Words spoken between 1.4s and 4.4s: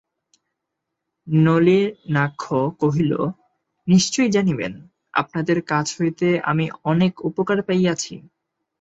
নলিনাক্ষ কহিল, নিশ্চয়